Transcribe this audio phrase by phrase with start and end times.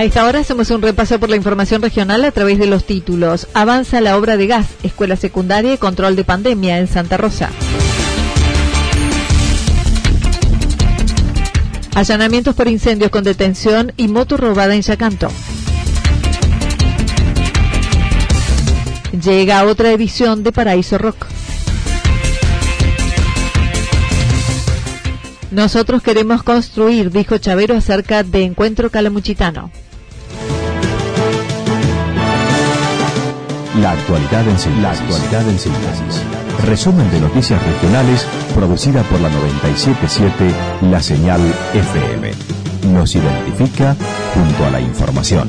[0.00, 3.48] A esta hora hacemos un repaso por la información regional a través de los títulos.
[3.52, 7.50] Avanza la obra de gas, escuela secundaria y control de pandemia en Santa Rosa.
[11.94, 15.28] Allanamientos por incendios con detención y moto robada en Yacanto.
[19.22, 21.26] Llega otra edición de Paraíso Rock.
[25.50, 29.70] Nosotros queremos construir, dijo Chavero acerca de Encuentro Calamuchitano.
[33.78, 34.82] La actualidad en síntesis.
[34.82, 36.22] La actualidad en síntesis.
[36.66, 40.52] Resumen de noticias regionales producida por la 977
[40.90, 41.40] La Señal
[41.72, 42.32] FM.
[42.92, 43.94] Nos identifica
[44.34, 45.48] junto a la información.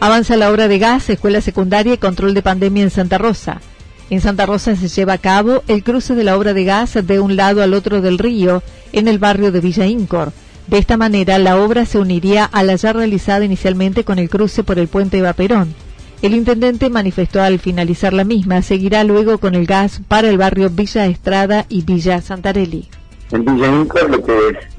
[0.00, 3.62] Avanza la obra de gas, escuela secundaria y control de pandemia en Santa Rosa.
[4.10, 7.20] En Santa Rosa se lleva a cabo el cruce de la obra de gas de
[7.20, 8.60] un lado al otro del río,
[8.92, 10.32] en el barrio de Villa Incor.
[10.66, 14.64] De esta manera, la obra se uniría a la ya realizada inicialmente con el cruce
[14.64, 15.74] por el puente Vaperón.
[16.22, 20.70] El intendente manifestó al finalizar la misma, seguirá luego con el gas para el barrio
[20.70, 22.88] Villa Estrada y Villa Santarelli.
[23.30, 24.32] En Villa Incor, lo que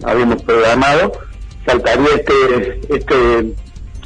[0.04, 1.14] habíamos programado,
[1.66, 3.54] saltaría este, este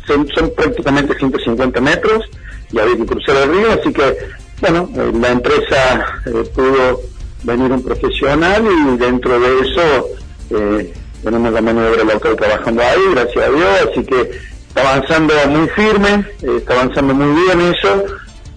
[0.06, 2.26] son, prácticamente 150 metros
[2.72, 4.18] y había que cruzar el río, así que
[4.62, 7.02] bueno, eh, la empresa eh, pudo
[7.44, 10.08] venir un profesional y dentro de eso
[10.52, 10.94] eh,
[11.24, 14.32] tenemos la mano de obra local trabajando ahí, gracias a Dios, así que
[14.68, 18.06] está avanzando muy firme, está avanzando muy bien eso.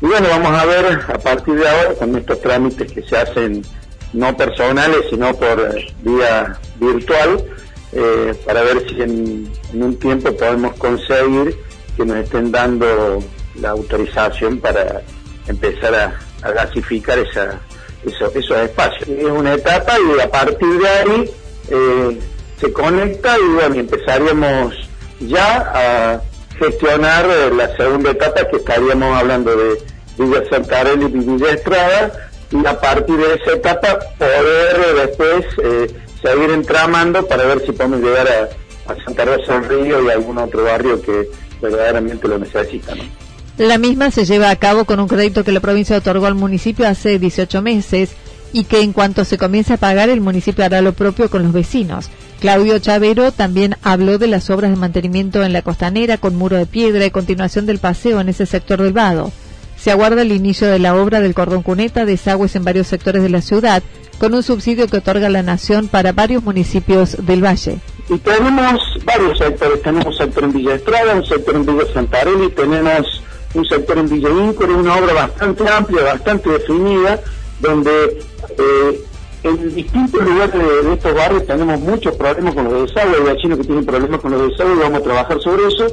[0.00, 3.64] Y bueno, vamos a ver a partir de ahora con estos trámites que se hacen
[4.12, 7.44] no personales, sino por vía virtual,
[8.46, 11.56] para ver si en, un tiempo podemos conseguir
[11.96, 13.18] que nos estén dando
[13.60, 15.02] la autorización para
[15.48, 17.58] empezar a, gasificar esa,
[18.04, 19.08] esos espacios.
[19.08, 21.30] Es una etapa y a partir de ahí
[21.70, 22.18] eh,
[22.60, 24.74] se conecta y bueno, empezaríamos
[25.20, 26.20] ya a
[26.58, 29.82] gestionar eh, la segunda etapa que estaríamos hablando de
[30.16, 36.50] Villa Santarelli y Villa Estrada y a partir de esa etapa poder después eh, seguir
[36.50, 40.64] entramando para ver si podemos llegar a, a Santa Rosa del Río y algún otro
[40.64, 41.28] barrio que
[41.60, 42.94] verdaderamente lo necesita.
[43.58, 46.86] La misma se lleva a cabo con un crédito que la provincia otorgó al municipio
[46.86, 48.10] hace 18 meses
[48.52, 51.52] y que en cuanto se comience a pagar el municipio hará lo propio con los
[51.52, 52.08] vecinos.
[52.38, 56.66] Claudio Chavero también habló de las obras de mantenimiento en la costanera con muro de
[56.66, 59.32] piedra y continuación del paseo en ese sector del vado.
[59.76, 63.28] Se aguarda el inicio de la obra del cordón cuneta, desagües en varios sectores de
[63.28, 63.82] la ciudad,
[64.20, 67.78] con un subsidio que otorga la Nación para varios municipios del Valle.
[68.08, 73.22] Y tenemos varios sectores, tenemos sector en Villa Estrada, un sector en Villa Santarelli, tenemos
[73.54, 77.20] un sector en Villa Incor, una obra bastante amplia, bastante definida,
[77.60, 78.20] donde
[78.58, 79.04] eh,
[79.42, 83.64] en distintos lugares de, estos barrios tenemos muchos problemas con los desagües, hay chinos que
[83.64, 85.86] tienen problemas con los desagües, vamos a trabajar sobre eso,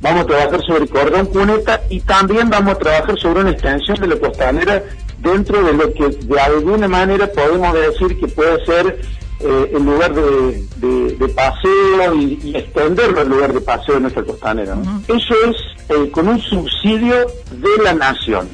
[0.00, 3.98] vamos a trabajar sobre el cordón cuneta y también vamos a trabajar sobre una extensión
[4.00, 4.82] de la costanera
[5.18, 9.00] dentro de lo que de alguna manera podemos decir que puede ser
[9.40, 14.76] eh, el lugar de, paseo y, extenderlo al lugar de paseo en nuestra costanera.
[15.08, 15.56] Eso es
[15.90, 18.48] eh, con un subsidio de la nación.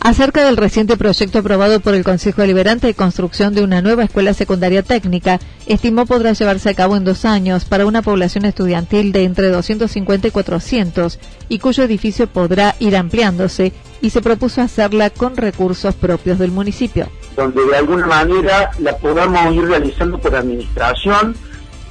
[0.00, 4.34] acerca del reciente proyecto aprobado por el Consejo Deliberante de construcción de una nueva escuela
[4.34, 9.24] secundaria técnica, estimó podrá llevarse a cabo en dos años para una población estudiantil de
[9.24, 11.18] entre 250 y 400
[11.48, 13.72] y cuyo edificio podrá ir ampliándose
[14.02, 17.08] y se propuso hacerla con recursos propios del municipio.
[17.36, 21.36] Donde de alguna manera la podamos ir realizando por administración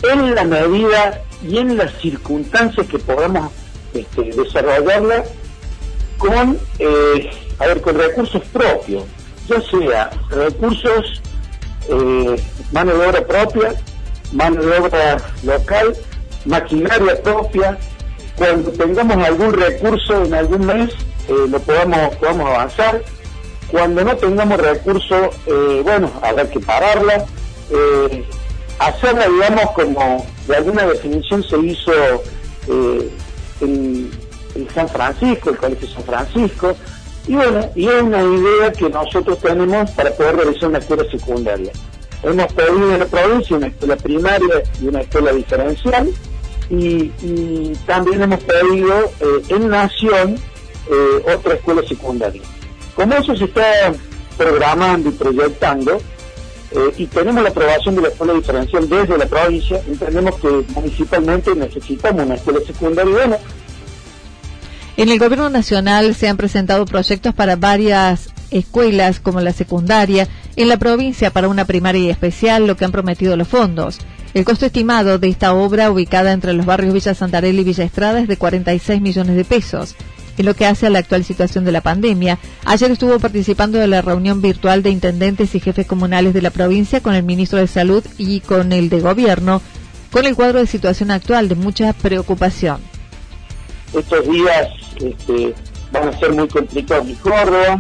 [0.04, 3.52] en la medida y en las circunstancias que podamos
[3.94, 5.24] este, desarrollarla
[6.18, 9.04] con eh, a ver, con recursos propios,
[9.48, 11.22] ya sea recursos,
[11.90, 12.42] eh,
[12.72, 13.74] mano de obra propia,
[14.32, 15.96] mano de obra local,
[16.46, 17.78] maquinaria propia,
[18.36, 20.90] cuando tengamos algún recurso en algún mes,
[21.28, 23.02] eh, lo podamos, podamos avanzar.
[23.72, 27.26] Cuando no tengamos recursos, eh, bueno, habrá que pararla.
[28.80, 31.92] hacerla, digamos, como de alguna definición se hizo
[33.62, 34.10] en,
[34.56, 36.76] en San Francisco, el Colegio San Francisco,
[37.28, 41.72] y bueno, y es una idea que nosotros tenemos para poder realizar una escuela secundaria.
[42.24, 46.10] Hemos pedido en la provincia una escuela primaria y una escuela diferencial,
[46.72, 47.12] y,
[47.86, 50.38] también hemos pedido eh, en Nación
[50.90, 52.42] eh, otra escuela secundaria.
[53.00, 53.94] Como eso se está
[54.38, 56.02] programando y proyectando,
[56.72, 61.56] eh, y tenemos la aprobación de la escuela diferencial desde la provincia, entendemos que municipalmente
[61.56, 63.14] necesitamos una escuela secundaria.
[63.14, 63.38] Bueno,
[64.98, 70.68] en el Gobierno Nacional se han presentado proyectos para varias escuelas como la secundaria, en
[70.68, 74.00] la provincia para una primaria y especial, lo que han prometido los fondos.
[74.34, 78.20] El costo estimado de esta obra, ubicada entre los barrios Villa Santarelli y Villa Estrada,
[78.20, 79.96] es de 46 millones de pesos.
[80.40, 83.88] En lo que hace a la actual situación de la pandemia, ayer estuvo participando de
[83.88, 87.68] la reunión virtual de intendentes y jefes comunales de la provincia con el ministro de
[87.68, 89.62] Salud y con el de Gobierno,
[90.14, 92.80] con el cuadro de situación actual de mucha preocupación.
[93.94, 94.70] Estos días
[95.02, 95.54] este,
[95.92, 97.80] van a ser muy complicados en Córdoba,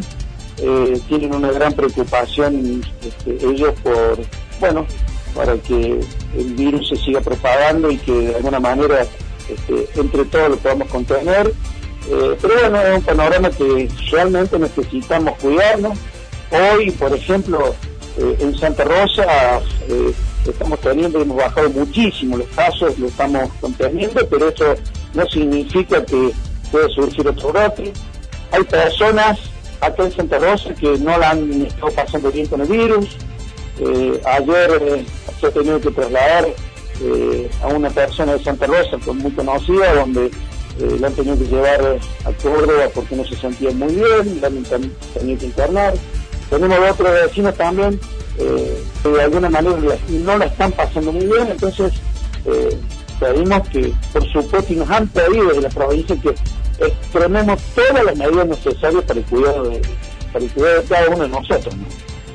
[0.57, 4.19] eh, tienen una gran preocupación este, ellos por,
[4.59, 4.85] bueno,
[5.33, 5.97] para que
[6.37, 9.07] el virus se siga propagando y que de alguna manera
[9.47, 11.53] este, entre todos lo podamos contener.
[12.09, 15.97] Eh, pero bueno, es un panorama que realmente necesitamos cuidarnos.
[16.51, 17.75] Hoy, por ejemplo,
[18.17, 19.61] eh, en Santa Rosa
[20.47, 24.75] estamos teniendo, hemos bajado muchísimo los casos, lo estamos conteniendo, pero eso
[25.13, 26.31] no significa que
[26.71, 27.93] puede surgir otro brote.
[28.51, 29.39] Hay personas
[29.81, 33.07] acá en Santa Rosa que no la han estado pasando bien con el virus.
[33.79, 35.05] Eh, ayer eh,
[35.39, 36.47] se ha tenido que trasladar
[37.01, 40.31] eh, a una persona de Santa Rosa muy conocida, donde
[40.99, 44.63] la han tenido que llevar a Córdoba porque no se sentía muy bien, la han
[45.13, 45.93] tenido que internar.
[46.49, 47.99] Tenemos otros vecinos también
[48.37, 49.75] que de alguna manera
[50.09, 51.93] no la están pasando muy bien, entonces
[53.19, 56.33] pedimos que, por supuesto, y nos han pedido de la provincia que
[56.85, 59.81] extrememos todas las medidas necesarias para el cuidado de,
[60.31, 61.75] para el cuidado de cada uno de nosotros.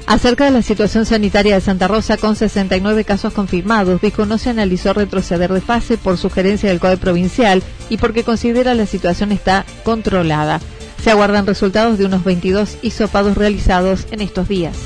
[0.06, 4.50] Acerca de la situación sanitaria de Santa Rosa, con 69 casos confirmados, dijo no se
[4.50, 9.64] analizó retroceder de fase por sugerencia del CODE provincial y porque considera la situación está
[9.82, 10.60] controlada.
[11.02, 14.76] Se aguardan resultados de unos 22 hisopados realizados en estos días.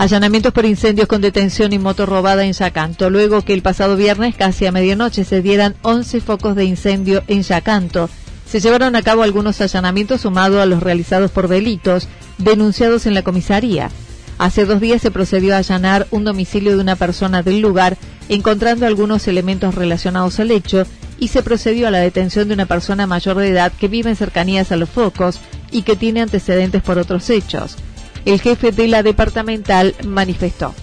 [0.00, 4.34] Allanamientos por incendios con detención y moto robada en Yacanto, luego que el pasado viernes,
[4.34, 8.08] casi a medianoche, se dieran 11 focos de incendio en Yacanto.
[8.46, 12.08] Se llevaron a cabo algunos allanamientos sumados a los realizados por delitos
[12.38, 13.90] denunciados en la comisaría.
[14.38, 17.98] Hace dos días se procedió a allanar un domicilio de una persona del lugar,
[18.30, 20.86] encontrando algunos elementos relacionados al hecho,
[21.18, 24.16] y se procedió a la detención de una persona mayor de edad que vive en
[24.16, 27.76] cercanías a los focos y que tiene antecedentes por otros hechos.
[28.24, 30.74] El jefe de la departamental manifestó.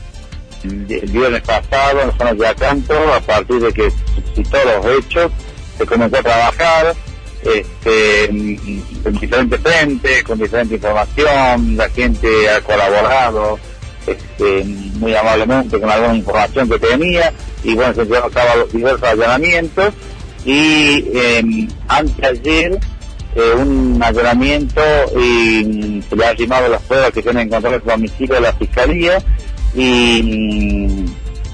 [0.63, 3.91] El viernes pasado en zona de Acanto, a partir de que
[4.35, 5.31] citó los hechos,
[5.77, 6.95] se comenzó a trabajar
[7.43, 13.59] este, en diferentes frentes, con diferente información, la gente ha colaborado
[14.07, 17.31] este, muy amablemente con alguna información que tenía
[17.63, 19.93] y bueno, se llevaron a cabo los diversos allanamientos
[20.45, 22.79] y eh, antes ayer
[23.37, 24.81] eh, un allanamiento
[25.15, 29.23] y se le ha arrimado las pruebas que tienen encontrar el domicilio de la fiscalía
[29.75, 31.05] y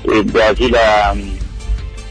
[0.05, 1.13] de allí la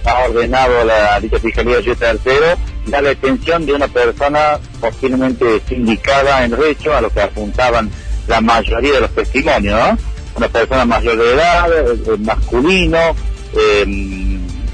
[0.04, 6.54] ha ordenado la dicha fiscalía de tercero la detención de una persona posiblemente sindicada en
[6.64, 7.90] hecho a lo que apuntaban
[8.26, 9.98] la mayoría de los testimonios,
[10.34, 12.98] Una persona mayor de edad, eh, masculino,
[13.54, 13.84] eh,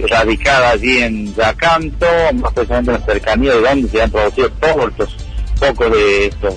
[0.06, 4.90] radicada allí en Yacanto, más precisamente en la cercanía de donde se han producido todos
[4.90, 5.16] estos
[5.58, 6.54] pocos de estos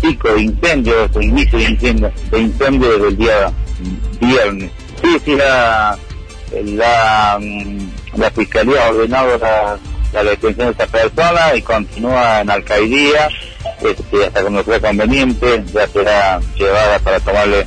[0.00, 3.52] picos de incendios, o inicio de incendio, de incendio desde el día
[4.20, 4.70] viernes.
[5.02, 5.98] Sí, sí, la,
[6.62, 13.28] la mm, Fiscalía ha ordenado la, detención de esta persona y continúa en alcaidía
[13.82, 17.66] este, hasta cuando sea conveniente, ya será llevada para tomarle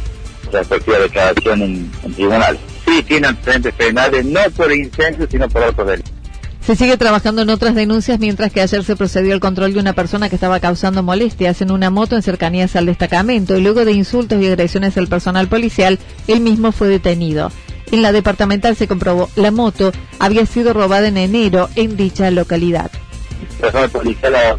[0.51, 2.57] respectiva declaración en, en tribunal.
[2.97, 6.13] Sí, tiene antecedentes penales, no por incendio, sino por otros delitos.
[6.61, 9.93] Se sigue trabajando en otras denuncias mientras que ayer se procedió al control de una
[9.93, 13.93] persona que estaba causando molestias en una moto en cercanías al destacamento y luego de
[13.93, 17.51] insultos y agresiones al personal policial, él mismo fue detenido.
[17.91, 22.91] En la departamental se comprobó la moto había sido robada en enero en dicha localidad.
[23.39, 24.57] El personal policial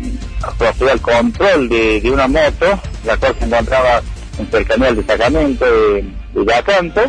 [0.57, 4.01] procedió al control de, de, una moto, la cual se encontraba
[4.39, 6.05] en cercanía al destacamento de,
[6.35, 7.03] de Yacanto.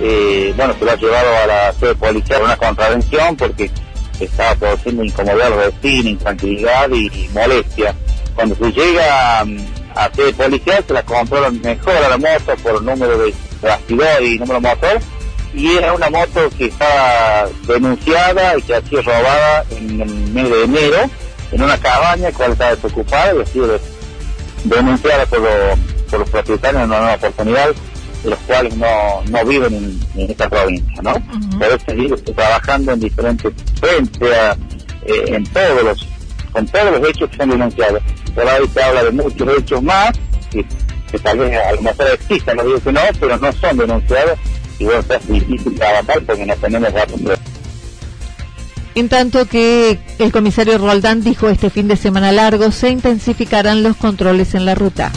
[0.00, 3.70] Eh, bueno, se lo ha llevado a la sede policial una contravención porque
[4.20, 7.94] estaba produciendo incomodidad al vecino, intranquilidad y, molestia.
[8.34, 9.58] Cuando se llega mm,
[9.96, 14.38] a, sede policial se la controlan mejor a la moto por número de bastidor y
[14.38, 15.00] número motor
[15.54, 20.50] y era una moto que estaba denunciada y que ha sido robada en el mes
[20.50, 21.10] de enero
[21.50, 23.80] en una cabaña cual estaba desocupada y ha sido
[24.64, 25.78] denunciada por, los,
[26.10, 27.87] por los propietarios en una nueva oportunidad de
[28.24, 31.12] los cuales no, no viven en, en esta provincia, ¿no?
[31.12, 31.58] Uh -huh.
[31.58, 34.28] Pero este trabajando en diferentes frentes,
[35.06, 36.06] eh, en todos los,
[36.52, 38.02] con todos los hechos que son denunciados.
[38.34, 40.12] Por ahí se habla de muchos hechos más,
[40.50, 40.64] que,
[41.10, 44.38] que tal vez a lo mejor existan, no digo que no, pero no son denunciados,
[44.78, 47.20] y bueno, es difícil trabajar porque no tenemos datos.
[48.94, 53.96] En tanto que el comisario Roldán dijo este fin de semana largo se intensificarán los
[53.96, 55.12] controles en la ruta.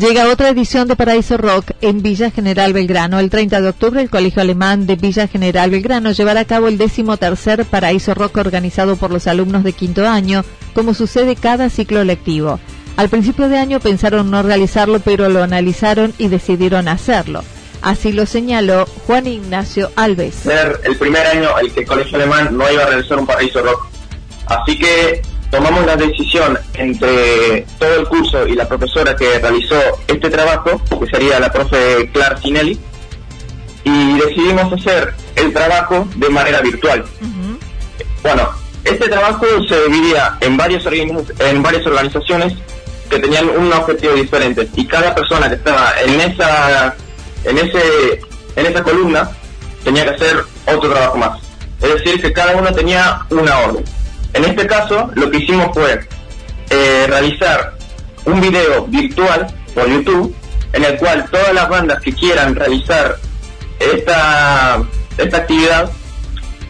[0.00, 3.20] Llega otra edición de Paraíso Rock en Villa General Belgrano.
[3.20, 6.78] El 30 de octubre, el Colegio Alemán de Villa General Belgrano llevará a cabo el
[6.78, 10.42] décimo tercer Paraíso Rock organizado por los alumnos de quinto año,
[10.72, 12.58] como sucede cada ciclo lectivo.
[12.96, 17.44] Al principio de año pensaron no realizarlo, pero lo analizaron y decidieron hacerlo.
[17.82, 20.34] Así lo señaló Juan Ignacio Alves.
[20.34, 23.62] Ser el primer año el que el Colegio Alemán no iba a realizar un Paraíso
[23.62, 23.86] Rock.
[24.46, 29.76] Así que tomamos la decisión entre todo el curso y la profesora que realizó
[30.06, 32.78] este trabajo, que sería la profe Clara Cinelli,
[33.84, 37.04] y decidimos hacer el trabajo de manera virtual.
[37.20, 37.58] Uh -huh.
[38.22, 38.50] Bueno,
[38.84, 42.54] este trabajo se dividía en varias, en varias organizaciones
[43.08, 46.94] que tenían un objetivo diferente y cada persona que estaba en esa
[47.44, 48.20] en ese
[48.56, 49.30] en esa columna
[49.82, 51.40] tenía que hacer otro trabajo más.
[51.82, 53.84] Es decir, que cada uno tenía una orden.
[54.32, 56.00] En este caso, lo que hicimos fue
[56.70, 57.74] eh, realizar
[58.24, 60.34] un video virtual por YouTube
[60.72, 63.16] en el cual todas las bandas que quieran realizar
[63.80, 64.82] esta,
[65.18, 65.90] esta actividad,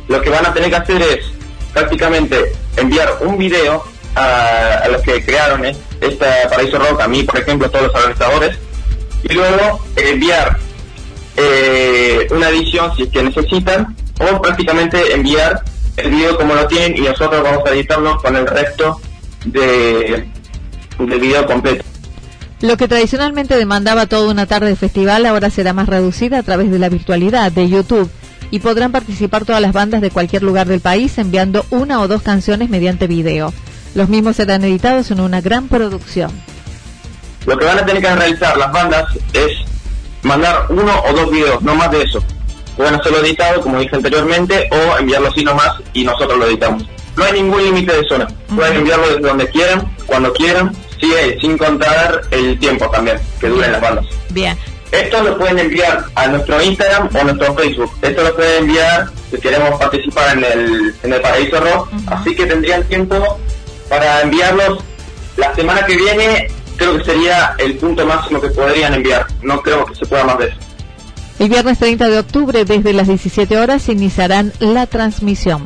[0.08, 1.26] lo que van a tener que hacer es
[1.72, 7.66] prácticamente enviar un video a, los que crearon este Paraíso Rock, a mí, por ejemplo,
[7.66, 8.58] a todos los organizadores,
[9.28, 10.58] y luego enviar
[11.36, 15.62] eh, una edición si es que necesitan, o prácticamente enviar
[16.04, 19.00] el video como lo tienen y nosotros vamos a editarlo con el resto
[19.44, 20.28] de,
[20.98, 21.84] del video completo.
[22.60, 26.70] Lo que tradicionalmente demandaba toda una tarde de festival ahora será más reducida a través
[26.70, 28.10] de la virtualidad de YouTube
[28.50, 32.22] y podrán participar todas las bandas de cualquier lugar del país enviando una o dos
[32.22, 33.52] canciones mediante video.
[33.94, 36.30] Los mismos serán editados en una gran producción.
[37.46, 39.52] Lo que van a tener que realizar las bandas es
[40.22, 42.22] mandar uno o dos videos, no más de eso.
[42.76, 46.84] Pueden hacerlo editado, como dije anteriormente, o enviarlo así nomás y nosotros lo editamos.
[47.16, 48.26] No hay ningún límite de zona.
[48.54, 53.72] Pueden enviarlo desde donde quieran, cuando quieran, sí, sin contar el tiempo también que duren
[53.72, 54.06] las bandas.
[54.30, 54.56] Bien.
[54.92, 57.92] Esto lo pueden enviar a nuestro Instagram o a nuestro Facebook.
[58.02, 61.92] Esto lo pueden enviar si queremos participar en el, en el Paraíso Rock.
[61.92, 62.20] Uh -huh.
[62.20, 63.38] Así que tendrían tiempo
[63.88, 64.82] para enviarlos
[65.36, 66.48] la semana que viene.
[66.76, 69.26] Creo que sería el punto máximo que podrían enviar.
[69.42, 70.56] No creo que se pueda más de eso.
[71.40, 75.64] El viernes 30 de octubre, desde las 17 horas, iniciarán la transmisión.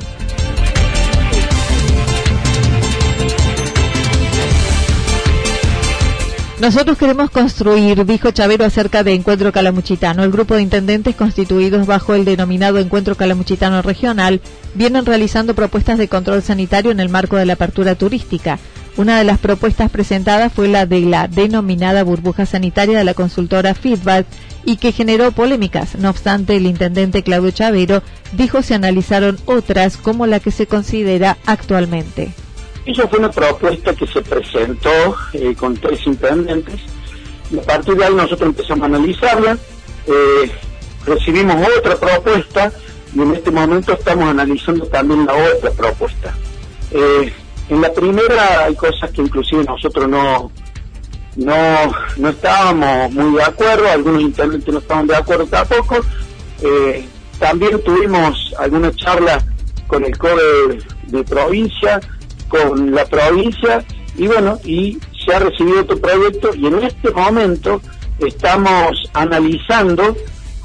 [6.61, 10.23] Nosotros queremos construir, dijo Chavero acerca de Encuentro Calamuchitano.
[10.23, 14.41] El grupo de intendentes constituidos bajo el denominado Encuentro Calamuchitano Regional
[14.75, 18.61] vienen realizando propuestas de control sanitario en el marco de la apertura turística.
[18.97, 23.75] Una de las propuestas presentadas fue la de la denominada burbuja sanitaria de la consultora
[23.75, 24.25] Feedback
[24.65, 25.97] y que generó polémicas.
[25.97, 31.39] No obstante, el intendente Claudio Chavero dijo se analizaron otras como la que se considera
[31.45, 32.33] actualmente.
[32.87, 36.81] Esa fue una propuesta que se presentó eh, con tres intendentes.
[37.59, 39.59] A partir de ahí nosotros empezamos a analizarla.
[40.07, 40.53] Eh,
[41.05, 42.73] recibimos otra propuesta
[43.13, 46.33] y en este momento estamos analizando también la otra propuesta.
[46.93, 47.33] Eh,
[47.69, 50.51] en la primera hay cosas que inclusive nosotros no,
[51.37, 55.97] no, no estábamos muy de acuerdo, algunos intendentes no estaban de acuerdo tampoco.
[56.63, 57.07] Eh,
[57.39, 59.45] también tuvimos alguna charla
[59.87, 60.79] con el CODE
[61.09, 62.01] de provincia,
[62.49, 63.85] con la provincia,
[64.17, 67.81] y bueno, y se ha recibido otro proyecto, y en este momento
[68.19, 70.17] estamos analizando,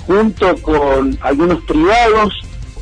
[0.05, 2.33] junto con algunos privados,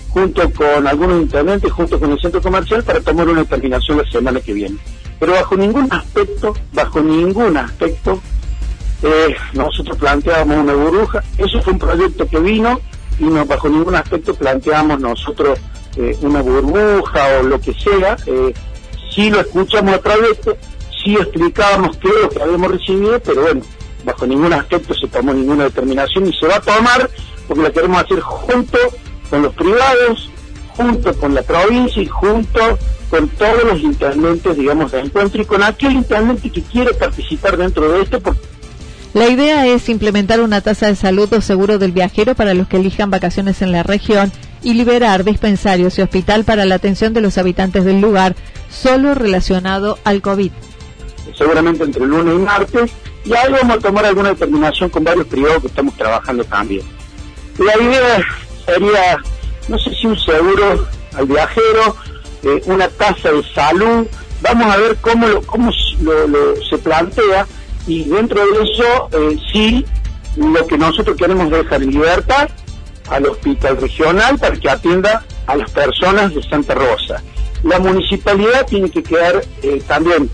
[0.10, 4.40] junto con algunos intendentes, junto con el centro comercial, para tomar una determinación la semana
[4.40, 4.78] que viene
[5.20, 8.22] pero bajo ningún aspecto, bajo ningún aspecto,
[9.04, 11.24] eh, nosotros planteábamos una burbuja.
[11.38, 12.80] Eso fue un proyecto que vino
[13.20, 15.60] y no bajo ningún aspecto planteamos nosotros
[15.96, 18.16] eh, una burbuja o lo que sea.
[18.26, 18.54] Eh,
[19.14, 20.58] sí lo escuchamos el proyecto,
[21.04, 23.62] sí explicábamos qué es lo que habíamos recibido, pero bueno,
[24.06, 27.10] bajo ningún aspecto se tomó ninguna determinación y se va a tomar
[27.48, 28.78] porque la queremos hacer junto
[29.30, 30.30] con los privados,
[30.76, 32.60] junto con la provincia y junto
[33.10, 37.92] con todos los intendentes, digamos, de encuentro y con aquel intendente que quiere participar dentro
[37.92, 38.22] de esto.
[39.14, 42.78] La idea es implementar una tasa de salud o seguro del viajero para los que
[42.78, 44.32] elijan vacaciones en la región
[44.62, 48.36] y liberar dispensarios y hospital para la atención de los habitantes del lugar,
[48.70, 50.52] solo relacionado al COVID.
[51.38, 52.92] Seguramente entre lunes y martes,
[53.24, 56.84] y ahí vamos a tomar alguna determinación con varios privados que estamos trabajando también.
[57.58, 58.26] La idea
[58.68, 59.18] sería,
[59.68, 61.96] no sé si un seguro al viajero,
[62.44, 64.06] eh, una tasa de salud,
[64.42, 65.72] vamos a ver cómo, lo, cómo
[66.02, 67.48] lo, se plantea
[67.88, 69.86] y dentro de eso eh, sí
[70.36, 72.50] lo que nosotros queremos dejar en libertad
[73.10, 77.24] al hospital regional para que atienda a las personas de Santa Rosa.
[77.64, 80.30] La municipalidad tiene que quedar eh, también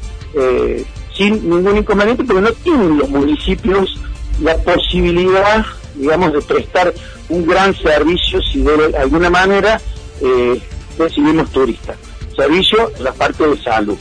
[1.16, 4.00] sin ningún inconveniente, pero no tienen los municipios
[4.42, 5.64] la posibilidad,
[5.96, 6.94] digamos, de prestar
[7.30, 9.80] un gran servicio si de alguna manera
[10.22, 10.62] eh,
[10.98, 11.98] recibimos turistas.
[12.36, 13.98] Servicio, la parte de salud.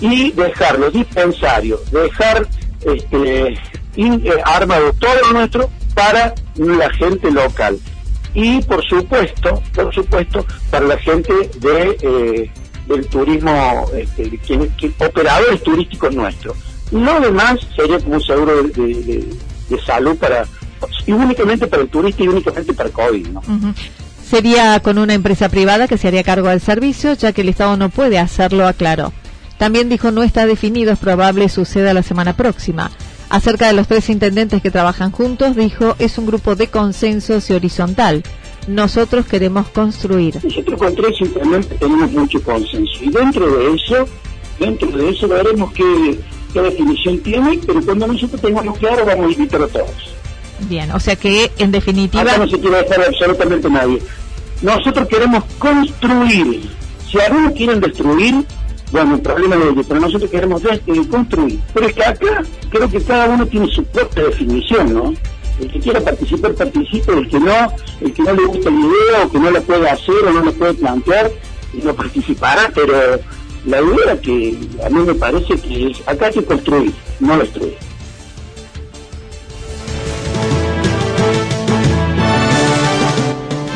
[0.00, 2.46] Y dejar los dispensarios, dejar
[2.82, 3.58] este,
[3.96, 7.78] eh, armado todo lo nuestro para la gente local.
[8.34, 12.50] Y por supuesto, por supuesto, para la gente de, eh,
[12.86, 14.38] del turismo, este,
[14.98, 16.56] operadores turísticos nuestros.
[16.90, 19.26] Lo demás sería como un seguro de,
[19.84, 20.44] salud para
[21.06, 23.42] y únicamente para el turista y únicamente para COVID, ¿no?
[24.28, 27.76] Sería con una empresa privada que se haría cargo del servicio, ya que el Estado
[27.76, 29.12] no puede hacerlo, aclaró.
[29.56, 32.90] También dijo no está definido, es probable suceda la semana próxima.
[33.28, 37.54] Acerca de los tres intendentes que trabajan juntos, dijo es un grupo de consensos y
[37.54, 38.22] horizontal.
[38.66, 40.40] Nosotros queremos construir.
[40.42, 44.08] Nosotros con tres intendentes tenemos mucho consenso y dentro de eso,
[44.58, 46.20] dentro de eso veremos qué,
[46.52, 50.16] qué definición tiene, pero cuando nosotros tengamos claro vamos a invitar a todos.
[50.60, 52.22] Bien, o sea que en definitiva...
[52.22, 54.02] Acá no se quiere dejar absolutamente nadie.
[54.62, 56.70] Nosotros queremos construir.
[57.10, 58.44] Si algunos quieren destruir,
[58.90, 60.62] bueno, el problema de ellos, pero nosotros queremos
[61.10, 61.60] construir.
[61.74, 65.14] Pero es que acá creo que cada uno tiene su propia definición, ¿no?
[65.60, 69.24] El que quiera participar, participe, el que no, el que no le gusta la idea
[69.24, 71.30] o que no la puede hacer o no la puede plantear,
[71.82, 73.20] no participará, pero
[73.64, 77.74] la idea que a mí me parece que es, acá hay que construir, no destruir.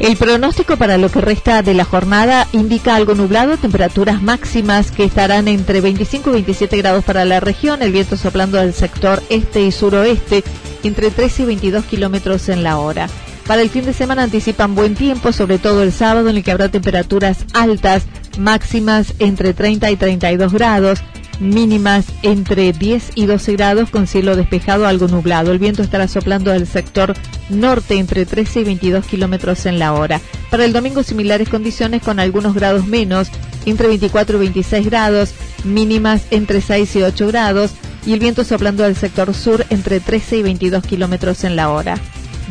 [0.00, 5.04] El pronóstico para lo que resta de la jornada indica algo nublado, temperaturas máximas que
[5.04, 9.62] estarán entre 25 y 27 grados para la región, el viento soplando del sector este
[9.62, 10.44] y suroeste
[10.84, 13.08] entre 13 y 22 kilómetros en la hora.
[13.48, 16.52] Para el fin de semana anticipan buen tiempo, sobre todo el sábado en el que
[16.52, 18.04] habrá temperaturas altas,
[18.38, 21.00] máximas entre 30 y 32 grados
[21.40, 25.52] mínimas entre 10 y 12 grados con cielo despejado algo nublado.
[25.52, 27.14] El viento estará soplando del sector
[27.48, 30.20] norte entre 13 y 22 kilómetros en la hora.
[30.50, 33.28] Para el domingo similares condiciones con algunos grados menos,
[33.66, 37.72] entre 24 y 26 grados, mínimas entre 6 y 8 grados
[38.06, 41.98] y el viento soplando del sector sur entre 13 y 22 kilómetros en la hora.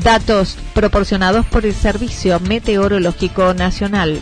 [0.03, 4.21] Datos proporcionados por el Servicio Meteorológico Nacional.